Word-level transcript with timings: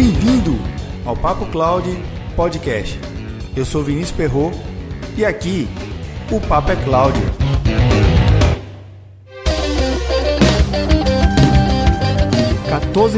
Bem-vindo 0.00 0.56
ao 1.04 1.16
Papo 1.16 1.44
Cloud 1.46 1.84
Podcast. 2.36 2.96
Eu 3.56 3.64
sou 3.64 3.82
Vinícius 3.82 4.16
Perro 4.16 4.52
e 5.16 5.24
aqui 5.24 5.66
o 6.30 6.40
Papo 6.40 6.70
é 6.70 6.76
Cloud. 6.84 7.18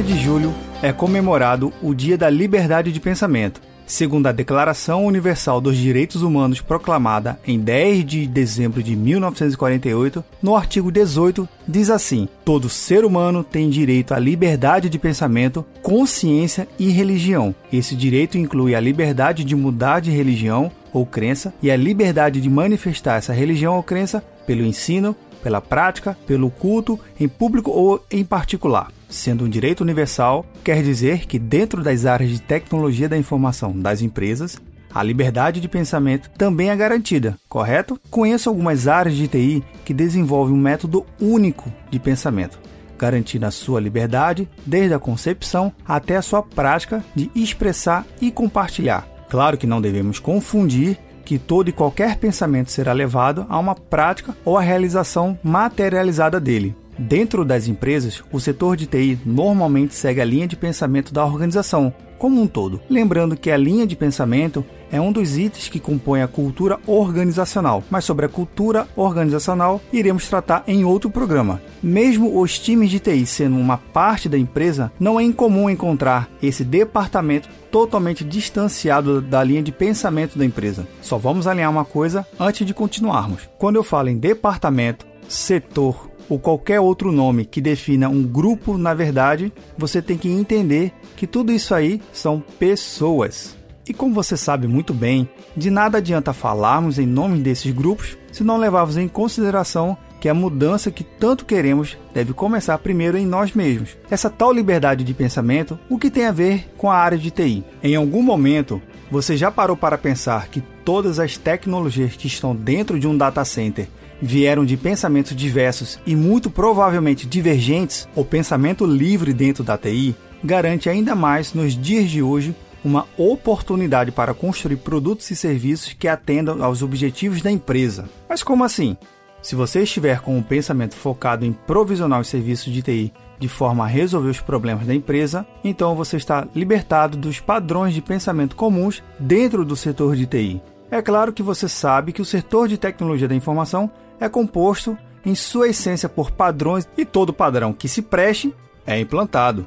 de 0.03 0.19
julho 0.19 0.55
é 0.83 0.91
comemorado 0.91 1.71
o 1.83 1.95
Dia 1.95 2.17
da 2.17 2.31
Liberdade 2.31 2.91
de 2.91 2.99
Pensamento 2.99 3.61
Segundo 3.91 4.29
a 4.29 4.33
Declaração 4.33 5.05
Universal 5.05 5.61
dos 5.61 5.77
Direitos 5.77 6.23
Humanos 6.23 6.61
proclamada 6.61 7.41
em 7.45 7.59
10 7.59 8.05
de 8.05 8.25
dezembro 8.25 8.85
de 8.85 8.95
1948, 8.95 10.25
no 10.41 10.55
artigo 10.55 10.93
18 10.93 11.49
diz 11.67 11.91
assim: 11.91 12.29
Todo 12.45 12.69
ser 12.69 13.05
humano 13.05 13.43
tem 13.43 13.69
direito 13.69 14.15
à 14.15 14.19
liberdade 14.21 14.89
de 14.89 14.97
pensamento, 14.97 15.67
consciência 15.83 16.69
e 16.79 16.89
religião. 16.91 17.53
Esse 17.73 17.97
direito 17.97 18.39
inclui 18.39 18.77
a 18.77 18.81
liberdade 18.81 19.43
de 19.43 19.57
mudar 19.57 19.99
de 19.99 20.13
religião 20.13 20.71
ou 20.93 21.05
crença 21.05 21.53
e 21.61 21.69
a 21.69 21.77
liberdade 21.77 22.41
de 22.41 22.49
manifestar 22.49 23.17
essa 23.17 23.33
religião 23.33 23.75
ou 23.75 23.83
crença 23.83 24.23
pelo 24.47 24.65
ensino, 24.65 25.17
pela 25.43 25.61
prática, 25.61 26.17
pelo 26.29 26.49
culto, 26.49 26.97
em 27.19 27.27
público 27.27 27.73
ou 27.73 28.01
em 28.09 28.25
particular. 28.25 28.93
Sendo 29.11 29.45
um 29.45 29.49
direito 29.49 29.81
universal, 29.81 30.47
quer 30.63 30.85
dizer 30.85 31.27
que, 31.27 31.37
dentro 31.37 31.83
das 31.83 32.07
áreas 32.07 32.31
de 32.31 32.41
tecnologia 32.41 33.09
da 33.09 33.19
informação 33.19 33.77
das 33.77 34.01
empresas, 34.01 34.57
a 34.95 35.03
liberdade 35.03 35.61
de 35.61 35.69
pensamento 35.69 36.31
também 36.31 36.71
é 36.71 36.77
garantida, 36.77 37.37
correto? 37.49 38.01
Conheço 38.09 38.49
algumas 38.49 38.87
áreas 38.87 39.17
de 39.17 39.27
TI 39.27 39.65
que 39.85 39.93
desenvolvem 39.93 40.55
um 40.55 40.61
método 40.61 41.05
único 41.21 41.73
de 41.91 41.99
pensamento, 41.99 42.61
garantindo 42.97 43.47
a 43.47 43.51
sua 43.51 43.81
liberdade 43.81 44.49
desde 44.65 44.95
a 44.95 44.99
concepção 44.99 45.73
até 45.85 46.17
a 46.17 46.23
sua 46.23 46.43
prática 46.43 47.05
de 47.13 47.31
expressar 47.35 48.07
e 48.21 48.31
compartilhar. 48.31 49.09
Claro 49.29 49.59
que 49.59 49.67
não 49.67 49.81
devemos 49.81 50.21
confundir 50.21 50.99
que 51.25 51.39
todo 51.39 51.69
e 51.69 51.73
qualquer 51.73 52.17
pensamento 52.17 52.71
será 52.71 52.93
levado 52.93 53.45
a 53.49 53.59
uma 53.59 53.75
prática 53.75 54.37
ou 54.45 54.57
a 54.57 54.63
realização 54.63 55.39
materializada 55.43 56.41
dele. 56.41 56.77
Dentro 57.01 57.47
das 57.47 57.67
empresas, 57.67 58.23
o 58.31 58.39
setor 58.39 58.77
de 58.77 58.87
TI 58.87 59.19
normalmente 59.25 59.95
segue 59.95 60.21
a 60.21 60.25
linha 60.25 60.47
de 60.47 60.55
pensamento 60.55 61.15
da 61.15 61.25
organização 61.25 61.95
como 62.19 62.43
um 62.43 62.47
todo. 62.47 62.79
Lembrando 62.91 63.39
que 63.39 63.51
a 63.51 63.57
linha 63.57 63.87
de 63.87 63.97
pensamento 63.97 64.63
é 64.93 65.01
um 65.01 65.11
dos 65.11 65.39
itens 65.39 65.71
que 65.71 65.81
compõe 65.81 66.21
a 66.21 66.29
cultura 66.29 66.79
organizacional, 66.87 67.83
mas 67.89 68.05
sobre 68.05 68.27
a 68.27 68.29
cultura 68.29 68.87
organizacional 68.95 69.81
iremos 69.91 70.29
tratar 70.29 70.63
em 70.67 70.85
outro 70.85 71.09
programa. 71.09 71.63
Mesmo 71.83 72.39
os 72.39 72.59
times 72.59 72.91
de 72.91 73.01
TI 73.01 73.25
sendo 73.25 73.57
uma 73.57 73.79
parte 73.79 74.29
da 74.29 74.37
empresa, 74.37 74.93
não 75.01 75.19
é 75.19 75.23
incomum 75.23 75.71
encontrar 75.71 76.29
esse 76.43 76.65
departamento 76.65 77.49
totalmente 77.71 78.23
distanciado 78.23 79.23
da 79.23 79.43
linha 79.43 79.63
de 79.63 79.73
pensamento 79.73 80.39
da 80.39 80.45
empresa. 80.45 80.87
Só 81.01 81.17
vamos 81.17 81.47
alinhar 81.47 81.71
uma 81.71 81.87
coisa 81.87 82.27
antes 82.39 82.67
de 82.67 82.75
continuarmos. 82.75 83.49
Quando 83.57 83.77
eu 83.77 83.83
falo 83.83 84.11
em 84.11 84.19
departamento, 84.19 85.07
setor 85.27 86.10
ou 86.31 86.39
qualquer 86.39 86.81
outro 86.81 87.11
nome 87.11 87.45
que 87.45 87.61
defina 87.61 88.09
um 88.09 88.23
grupo, 88.23 88.79
na 88.79 88.95
verdade, 88.95 89.53
você 89.77 90.01
tem 90.01 90.17
que 90.17 90.29
entender 90.29 90.93
que 91.17 91.27
tudo 91.27 91.53
isso 91.53 91.75
aí 91.75 92.01
são 92.13 92.43
pessoas. 92.59 93.57
E 93.87 93.93
como 93.93 94.15
você 94.15 94.37
sabe 94.37 94.69
muito 94.69 94.95
bem, 94.95 95.29
de 95.57 95.69
nada 95.69 95.99
adianta 95.99 96.33
falarmos 96.33 96.99
em 96.99 97.07
nome 97.07 97.41
desses 97.41 97.73
grupos 97.73 98.17
se 98.31 98.45
não 98.45 98.57
levarmos 98.57 98.97
em 98.97 99.09
consideração 99.09 99.99
que 100.21 100.29
a 100.29 100.35
mudança 100.35 100.91
que 100.91 101.03
tanto 101.03 101.45
queremos 101.45 101.99
deve 102.15 102.33
começar 102.33 102.79
primeiro 102.79 103.19
em 103.19 103.27
nós 103.27 103.53
mesmos. 103.53 103.97
Essa 104.09 104.31
tal 104.31 104.53
liberdade 104.53 105.03
de 105.03 105.15
pensamento, 105.15 105.77
o 105.89 105.99
que 105.99 106.11
tem 106.11 106.27
a 106.27 106.33
ver 106.33 106.69
com 106.77 106.89
a 106.89 106.95
área 106.95 107.19
de 107.19 107.31
TI? 107.33 107.65
Em 107.83 107.97
algum 107.97 108.23
momento, 108.23 108.81
você 109.11 109.37
já 109.37 109.51
parou 109.51 109.77
para 109.77 109.99
pensar 109.99 110.47
que 110.49 110.61
todas 110.85 111.19
as 111.19 111.37
tecnologias 111.37 112.15
que 112.15 112.29
estão 112.29 112.55
dentro 112.55 113.01
de 113.01 113.09
um 113.09 113.17
data 113.17 113.45
center 113.45 113.89
vieram 114.21 114.65
de 114.65 114.77
pensamentos 114.77 115.35
diversos 115.35 115.99
e 116.07 116.15
muito 116.15 116.51
provavelmente 116.51 117.27
divergentes, 117.27 118.09
o 118.15 118.25
pensamento 118.25 118.85
livre 118.85 119.33
dentro 119.33 119.65
da 119.65 119.79
TI 119.79 120.15
garante 120.43 120.89
ainda 120.89 121.15
mais 121.15 121.55
nos 121.55 121.77
dias 121.77 122.11
de 122.11 122.23
hoje 122.23 122.55
uma 122.85 123.07
oportunidade 123.17 124.11
para 124.11 124.33
construir 124.33 124.77
produtos 124.77 125.31
e 125.31 125.37
serviços 125.37 125.93
que 125.93 126.09
atendam 126.09 126.63
aos 126.65 126.83
objetivos 126.83 127.43
da 127.43 127.51
empresa. 127.51 128.09
Mas 128.29 128.43
como 128.43 128.65
assim? 128.65 128.97
Se 129.43 129.55
você 129.55 129.83
estiver 129.83 130.21
com 130.21 130.37
um 130.37 130.43
pensamento 130.43 130.95
focado 130.95 131.45
em 131.45 131.53
provisionar 131.53 132.21
os 132.21 132.29
serviços 132.29 132.73
de 132.73 132.83
TI 132.83 133.13
de 133.39 133.49
forma 133.49 133.85
a 133.85 133.87
resolver 133.87 134.29
os 134.29 134.41
problemas 134.41 134.87
da 134.87 134.95
empresa, 134.95 135.47
então 135.65 135.97
você 135.97 136.19
está 136.19 136.47
libertado 136.55 137.17
dos 137.17 137.41
padrões 137.41 137.95
de 137.95 138.03
pensamento 138.03 138.55
comuns 138.55 139.03
dentro 139.19 139.65
do 139.65 139.75
setor 139.75 140.15
de 140.15 140.27
TI. 140.27 140.63
É 140.91 141.01
claro 141.01 141.33
que 141.33 141.43
você 141.43 141.69
sabe 141.69 142.13
que 142.13 142.21
o 142.21 142.25
setor 142.25 142.67
de 142.67 142.77
tecnologia 142.77 143.29
da 143.29 143.35
informação 143.35 143.89
é 144.19 144.29
composto 144.29 144.99
em 145.25 145.37
sua 145.37 145.69
essência 145.69 146.09
por 146.09 146.33
padrões 146.33 146.89
e 146.97 147.05
todo 147.05 147.33
padrão 147.33 147.73
que 147.73 147.87
se 147.87 148.03
preste 148.03 148.53
é 148.85 148.99
implantado. 148.99 149.65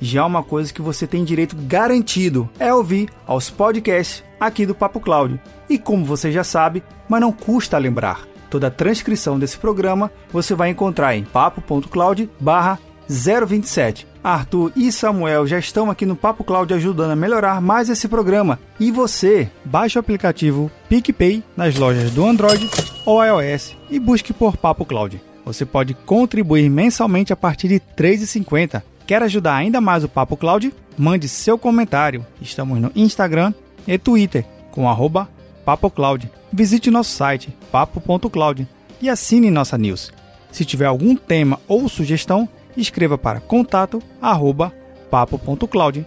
Já 0.00 0.24
uma 0.24 0.44
coisa 0.44 0.72
que 0.72 0.82
você 0.82 1.08
tem 1.08 1.24
direito 1.24 1.56
garantido 1.56 2.48
é 2.58 2.72
ouvir 2.72 3.10
aos 3.26 3.50
podcasts 3.50 4.22
aqui 4.38 4.64
do 4.64 4.74
Papo 4.74 5.00
Cloud. 5.00 5.40
E 5.68 5.76
como 5.76 6.04
você 6.04 6.30
já 6.30 6.44
sabe, 6.44 6.84
mas 7.08 7.20
não 7.20 7.32
custa 7.32 7.76
lembrar, 7.78 8.20
toda 8.48 8.68
a 8.68 8.70
transcrição 8.70 9.40
desse 9.40 9.58
programa 9.58 10.12
você 10.30 10.54
vai 10.54 10.70
encontrar 10.70 11.16
em 11.16 11.24
papo.cloud/027 11.24 14.13
Arthur 14.24 14.72
e 14.74 14.90
Samuel 14.90 15.46
já 15.46 15.58
estão 15.58 15.90
aqui 15.90 16.06
no 16.06 16.16
Papo 16.16 16.42
Cloud 16.42 16.72
ajudando 16.72 17.10
a 17.10 17.16
melhorar 17.16 17.60
mais 17.60 17.90
esse 17.90 18.08
programa. 18.08 18.58
E 18.80 18.90
você, 18.90 19.50
baixe 19.62 19.98
o 19.98 20.00
aplicativo 20.00 20.70
PicPay 20.88 21.44
nas 21.54 21.76
lojas 21.76 22.10
do 22.10 22.24
Android 22.24 22.70
ou 23.04 23.22
iOS 23.22 23.76
e 23.90 24.00
busque 24.00 24.32
por 24.32 24.56
Papo 24.56 24.86
Cloud. 24.86 25.20
Você 25.44 25.66
pode 25.66 25.92
contribuir 25.92 26.70
mensalmente 26.70 27.34
a 27.34 27.36
partir 27.36 27.68
de 27.68 27.74
R$ 27.74 27.82
3,50. 27.96 28.82
Quer 29.06 29.22
ajudar 29.22 29.56
ainda 29.56 29.78
mais 29.78 30.02
o 30.02 30.08
Papo 30.08 30.38
Cloud? 30.38 30.72
Mande 30.96 31.28
seu 31.28 31.58
comentário. 31.58 32.24
Estamos 32.40 32.80
no 32.80 32.90
Instagram 32.96 33.52
e 33.86 33.98
Twitter 33.98 34.46
com 34.70 34.88
arroba 34.88 35.28
PapoCloud. 35.64 36.30
Visite 36.52 36.90
nosso 36.90 37.10
site 37.10 37.54
papo.cloud 37.70 38.66
e 39.02 39.08
assine 39.10 39.50
nossa 39.50 39.76
news. 39.76 40.12
Se 40.50 40.64
tiver 40.64 40.86
algum 40.86 41.16
tema 41.16 41.60
ou 41.66 41.88
sugestão, 41.88 42.48
escreva 42.80 43.16
para 43.16 43.40
contato 43.40 44.02
arroba 44.20 44.72
papo.cloud. 45.10 46.06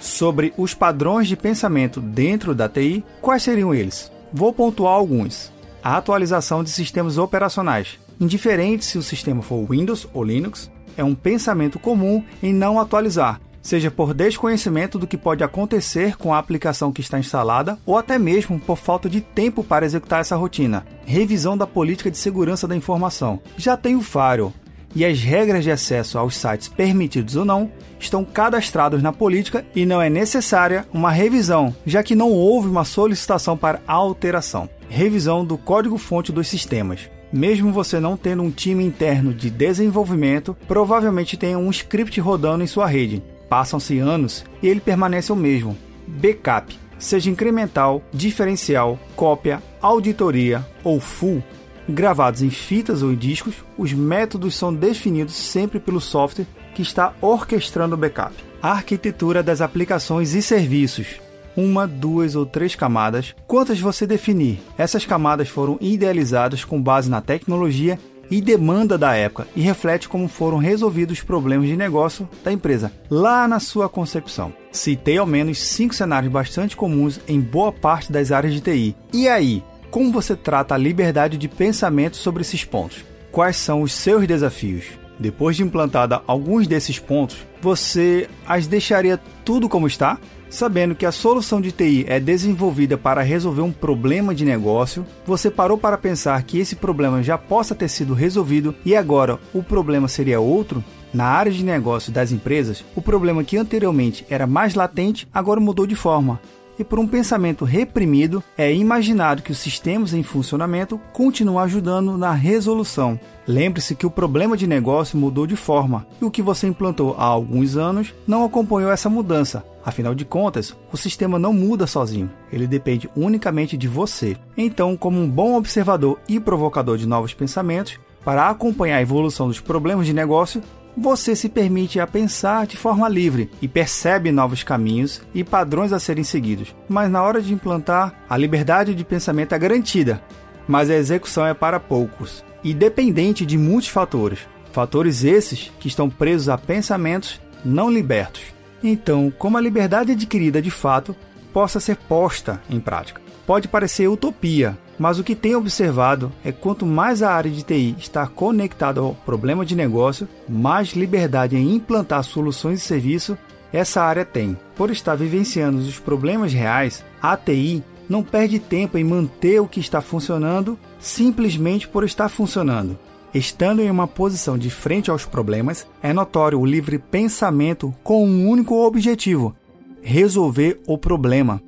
Sobre 0.00 0.52
os 0.56 0.74
padrões 0.74 1.28
de 1.28 1.36
pensamento 1.36 2.00
dentro 2.00 2.54
da 2.54 2.68
TI, 2.68 3.04
quais 3.20 3.42
seriam 3.42 3.74
eles? 3.74 4.12
Vou 4.32 4.52
pontuar 4.52 4.92
alguns. 4.92 5.52
A 5.82 5.96
atualização 5.96 6.62
de 6.62 6.70
sistemas 6.70 7.16
operacionais. 7.16 7.98
Indiferente 8.20 8.84
se 8.84 8.98
o 8.98 9.02
sistema 9.02 9.40
for 9.40 9.64
Windows 9.64 10.06
ou 10.12 10.22
Linux, 10.22 10.70
é 10.96 11.02
um 11.02 11.14
pensamento 11.14 11.78
comum 11.78 12.22
em 12.42 12.52
não 12.52 12.78
atualizar, 12.78 13.40
seja 13.62 13.90
por 13.90 14.14
desconhecimento 14.14 14.98
do 14.98 15.06
que 15.06 15.16
pode 15.16 15.44
acontecer 15.44 16.16
com 16.16 16.32
a 16.32 16.38
aplicação 16.38 16.92
que 16.92 17.00
está 17.00 17.18
instalada 17.18 17.78
ou 17.84 17.96
até 17.96 18.18
mesmo 18.18 18.58
por 18.58 18.76
falta 18.76 19.08
de 19.08 19.20
tempo 19.20 19.62
para 19.62 19.84
executar 19.84 20.20
essa 20.20 20.36
rotina. 20.36 20.86
Revisão 21.04 21.56
da 21.56 21.66
política 21.66 22.10
de 22.10 22.18
segurança 22.18 22.66
da 22.66 22.76
informação. 22.76 23.40
Já 23.56 23.76
tem 23.76 23.96
o 23.96 24.02
Firewall 24.02 24.52
e 24.94 25.04
as 25.04 25.20
regras 25.20 25.64
de 25.64 25.70
acesso 25.70 26.18
aos 26.18 26.36
sites 26.36 26.68
permitidos 26.68 27.36
ou 27.36 27.44
não 27.44 27.70
estão 27.98 28.24
cadastrados 28.24 29.02
na 29.02 29.12
política 29.12 29.64
e 29.74 29.84
não 29.84 30.00
é 30.00 30.08
necessária 30.08 30.86
uma 30.92 31.10
revisão, 31.10 31.74
já 31.86 32.02
que 32.02 32.14
não 32.14 32.30
houve 32.30 32.68
uma 32.68 32.84
solicitação 32.84 33.56
para 33.56 33.82
alteração. 33.86 34.68
Revisão 34.88 35.44
do 35.44 35.56
código-fonte 35.56 36.32
dos 36.32 36.48
sistemas. 36.48 37.08
Mesmo 37.32 37.72
você 37.72 38.00
não 38.00 38.16
tendo 38.16 38.42
um 38.42 38.50
time 38.50 38.84
interno 38.84 39.32
de 39.32 39.50
desenvolvimento, 39.50 40.56
provavelmente 40.66 41.36
tem 41.36 41.54
um 41.54 41.70
script 41.70 42.20
rodando 42.20 42.64
em 42.64 42.66
sua 42.66 42.86
rede. 42.86 43.22
Passam-se 43.50 43.98
anos 43.98 44.44
e 44.62 44.68
ele 44.68 44.80
permanece 44.80 45.32
o 45.32 45.36
mesmo. 45.36 45.76
Backup, 46.06 46.78
seja 47.00 47.28
incremental, 47.28 48.00
diferencial, 48.12 48.96
cópia, 49.16 49.60
auditoria 49.82 50.64
ou 50.84 51.00
full, 51.00 51.42
gravados 51.88 52.42
em 52.42 52.50
fitas 52.50 53.02
ou 53.02 53.12
em 53.12 53.16
discos, 53.16 53.56
os 53.76 53.92
métodos 53.92 54.54
são 54.54 54.72
definidos 54.72 55.34
sempre 55.34 55.80
pelo 55.80 56.00
software 56.00 56.46
que 56.76 56.82
está 56.82 57.12
orquestrando 57.20 57.96
o 57.96 57.98
backup. 57.98 58.32
A 58.62 58.70
arquitetura 58.70 59.42
das 59.42 59.60
aplicações 59.60 60.32
e 60.34 60.40
serviços. 60.40 61.20
Uma, 61.56 61.88
duas 61.88 62.36
ou 62.36 62.46
três 62.46 62.76
camadas. 62.76 63.34
Quantas 63.48 63.80
você 63.80 64.06
definir? 64.06 64.60
Essas 64.78 65.04
camadas 65.04 65.48
foram 65.48 65.76
idealizadas 65.80 66.64
com 66.64 66.80
base 66.80 67.10
na 67.10 67.20
tecnologia 67.20 67.98
e 68.30 68.40
demanda 68.40 68.96
da 68.96 69.14
época 69.14 69.46
e 69.56 69.60
reflete 69.60 70.08
como 70.08 70.28
foram 70.28 70.58
resolvidos 70.58 71.18
os 71.18 71.24
problemas 71.24 71.66
de 71.66 71.76
negócio 71.76 72.28
da 72.44 72.52
empresa 72.52 72.92
lá 73.10 73.48
na 73.48 73.58
sua 73.58 73.88
concepção. 73.88 74.52
Citei 74.70 75.18
ao 75.18 75.26
menos 75.26 75.58
cinco 75.58 75.94
cenários 75.94 76.32
bastante 76.32 76.76
comuns 76.76 77.20
em 77.26 77.40
boa 77.40 77.72
parte 77.72 78.12
das 78.12 78.30
áreas 78.30 78.54
de 78.54 78.60
TI. 78.60 78.96
E 79.12 79.28
aí, 79.28 79.64
como 79.90 80.12
você 80.12 80.36
trata 80.36 80.74
a 80.74 80.78
liberdade 80.78 81.36
de 81.36 81.48
pensamento 81.48 82.16
sobre 82.16 82.42
esses 82.42 82.64
pontos? 82.64 83.10
quais 83.30 83.56
são 83.56 83.82
os 83.82 83.92
seus 83.92 84.26
desafios. 84.26 84.84
Depois 85.18 85.56
de 85.56 85.62
implantada 85.62 86.22
alguns 86.26 86.66
desses 86.66 86.98
pontos, 86.98 87.36
você 87.60 88.28
as 88.46 88.66
deixaria 88.66 89.18
tudo 89.44 89.68
como 89.68 89.86
está? 89.86 90.18
Sabendo 90.50 90.96
que 90.96 91.06
a 91.06 91.12
solução 91.12 91.60
de 91.60 91.70
TI 91.70 92.04
é 92.08 92.18
desenvolvida 92.18 92.98
para 92.98 93.22
resolver 93.22 93.62
um 93.62 93.70
problema 93.70 94.34
de 94.34 94.44
negócio, 94.44 95.06
você 95.24 95.48
parou 95.48 95.78
para 95.78 95.96
pensar 95.96 96.42
que 96.42 96.58
esse 96.58 96.74
problema 96.74 97.22
já 97.22 97.38
possa 97.38 97.72
ter 97.72 97.88
sido 97.88 98.14
resolvido 98.14 98.74
e 98.84 98.96
agora 98.96 99.38
o 99.54 99.62
problema 99.62 100.08
seria 100.08 100.40
outro? 100.40 100.82
Na 101.14 101.26
área 101.26 101.52
de 101.52 101.64
negócio 101.64 102.12
das 102.12 102.32
empresas, 102.32 102.84
o 102.96 103.00
problema 103.00 103.44
que 103.44 103.56
anteriormente 103.56 104.26
era 104.28 104.44
mais 104.44 104.74
latente 104.74 105.26
agora 105.32 105.60
mudou 105.60 105.86
de 105.86 105.94
forma. 105.94 106.40
E 106.80 106.84
por 106.84 106.98
um 106.98 107.06
pensamento 107.06 107.62
reprimido, 107.66 108.42
é 108.56 108.74
imaginado 108.74 109.42
que 109.42 109.52
os 109.52 109.58
sistemas 109.58 110.14
em 110.14 110.22
funcionamento 110.22 110.98
continuam 111.12 111.58
ajudando 111.58 112.16
na 112.16 112.32
resolução. 112.32 113.20
Lembre-se 113.46 113.94
que 113.94 114.06
o 114.06 114.10
problema 114.10 114.56
de 114.56 114.66
negócio 114.66 115.18
mudou 115.18 115.46
de 115.46 115.56
forma 115.56 116.06
e 116.22 116.24
o 116.24 116.30
que 116.30 116.40
você 116.40 116.66
implantou 116.66 117.14
há 117.18 117.24
alguns 117.24 117.76
anos 117.76 118.14
não 118.26 118.46
acompanhou 118.46 118.90
essa 118.90 119.10
mudança. 119.10 119.62
Afinal 119.84 120.14
de 120.14 120.24
contas, 120.24 120.74
o 120.90 120.96
sistema 120.96 121.38
não 121.38 121.52
muda 121.52 121.86
sozinho, 121.86 122.30
ele 122.50 122.66
depende 122.66 123.10
unicamente 123.14 123.76
de 123.76 123.86
você. 123.86 124.34
Então, 124.56 124.96
como 124.96 125.20
um 125.20 125.28
bom 125.28 125.56
observador 125.56 126.18
e 126.26 126.40
provocador 126.40 126.96
de 126.96 127.06
novos 127.06 127.34
pensamentos, 127.34 128.00
para 128.24 128.48
acompanhar 128.48 128.96
a 128.96 129.02
evolução 129.02 129.48
dos 129.48 129.60
problemas 129.60 130.06
de 130.06 130.12
negócio, 130.12 130.62
você 131.00 131.34
se 131.34 131.48
permite 131.48 131.98
a 131.98 132.06
pensar 132.06 132.66
de 132.66 132.76
forma 132.76 133.08
livre 133.08 133.50
e 133.62 133.66
percebe 133.66 134.30
novos 134.30 134.62
caminhos 134.62 135.22
e 135.34 135.42
padrões 135.42 135.94
a 135.94 135.98
serem 135.98 136.22
seguidos. 136.22 136.76
Mas 136.88 137.10
na 137.10 137.22
hora 137.22 137.40
de 137.40 137.54
implantar, 137.54 138.22
a 138.28 138.36
liberdade 138.36 138.94
de 138.94 139.02
pensamento 139.02 139.54
é 139.54 139.58
garantida, 139.58 140.22
mas 140.68 140.90
a 140.90 140.94
execução 140.94 141.46
é 141.46 141.54
para 141.54 141.80
poucos 141.80 142.44
e 142.62 142.74
dependente 142.74 143.46
de 143.46 143.56
muitos 143.56 143.88
fatores. 143.88 144.40
Fatores 144.72 145.24
esses 145.24 145.72
que 145.80 145.88
estão 145.88 146.10
presos 146.10 146.50
a 146.50 146.58
pensamentos 146.58 147.40
não 147.64 147.90
libertos. 147.90 148.42
Então, 148.82 149.32
como 149.38 149.56
a 149.56 149.60
liberdade 149.60 150.12
adquirida 150.12 150.60
de 150.60 150.70
fato 150.70 151.16
possa 151.50 151.80
ser 151.80 151.96
posta 151.96 152.62
em 152.68 152.78
prática. 152.78 153.20
Pode 153.50 153.66
parecer 153.66 154.06
utopia, 154.06 154.78
mas 154.96 155.18
o 155.18 155.24
que 155.24 155.34
tem 155.34 155.56
observado 155.56 156.30
é 156.44 156.52
quanto 156.52 156.86
mais 156.86 157.20
a 157.20 157.32
área 157.32 157.50
de 157.50 157.64
TI 157.64 157.96
está 157.98 158.24
conectada 158.24 159.00
ao 159.00 159.12
problema 159.12 159.66
de 159.66 159.74
negócio, 159.74 160.28
mais 160.48 160.90
liberdade 160.90 161.56
em 161.56 161.74
implantar 161.74 162.22
soluções 162.22 162.80
e 162.80 162.86
serviço 162.86 163.36
essa 163.72 164.02
área 164.02 164.24
tem. 164.24 164.56
Por 164.76 164.88
estar 164.88 165.16
vivenciando 165.16 165.78
os 165.78 165.98
problemas 165.98 166.52
reais, 166.52 167.04
a 167.20 167.36
TI 167.36 167.82
não 168.08 168.22
perde 168.22 168.60
tempo 168.60 168.96
em 168.96 169.02
manter 169.02 169.60
o 169.60 169.66
que 169.66 169.80
está 169.80 170.00
funcionando 170.00 170.78
simplesmente 171.00 171.88
por 171.88 172.04
estar 172.04 172.28
funcionando. 172.28 172.96
Estando 173.34 173.82
em 173.82 173.90
uma 173.90 174.06
posição 174.06 174.56
de 174.56 174.70
frente 174.70 175.10
aos 175.10 175.24
problemas, 175.24 175.88
é 176.00 176.12
notório 176.12 176.60
o 176.60 176.64
livre 176.64 177.00
pensamento 177.00 177.92
com 178.04 178.24
um 178.24 178.48
único 178.48 178.76
objetivo: 178.86 179.56
resolver 180.02 180.80
o 180.86 180.96
problema. 180.96 181.60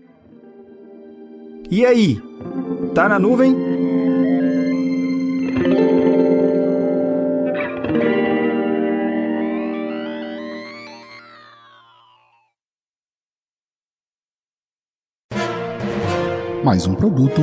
E 1.70 1.87
aí, 1.87 2.20
Tá 2.94 3.09
na 3.09 3.19
nuvem? 3.19 3.56
Mais 16.62 16.87
um 16.87 16.94
produto 16.94 17.41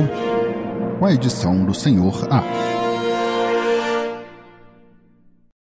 com 0.98 1.04
a 1.04 1.12
edição 1.12 1.64
do 1.64 1.74
Senhor 1.74 2.28
A. 2.30 2.42